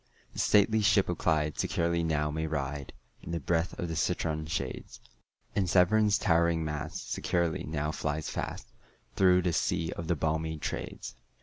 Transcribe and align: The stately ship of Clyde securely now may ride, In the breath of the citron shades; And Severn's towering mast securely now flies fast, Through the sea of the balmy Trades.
The 0.33 0.39
stately 0.39 0.81
ship 0.81 1.09
of 1.09 1.19
Clyde 1.19 1.59
securely 1.59 2.01
now 2.03 2.31
may 2.31 2.47
ride, 2.47 2.91
In 3.21 3.29
the 3.31 3.39
breath 3.39 3.77
of 3.77 3.87
the 3.87 3.95
citron 3.95 4.47
shades; 4.47 4.99
And 5.55 5.69
Severn's 5.69 6.17
towering 6.17 6.65
mast 6.65 7.11
securely 7.11 7.65
now 7.65 7.91
flies 7.91 8.27
fast, 8.27 8.67
Through 9.15 9.43
the 9.43 9.53
sea 9.53 9.91
of 9.91 10.07
the 10.07 10.15
balmy 10.15 10.57
Trades. 10.57 11.13